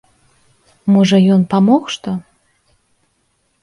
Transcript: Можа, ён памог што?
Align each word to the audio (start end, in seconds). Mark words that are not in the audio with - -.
Можа, 0.95 1.17
ён 1.37 1.41
памог 1.53 1.83
што? 1.99 2.19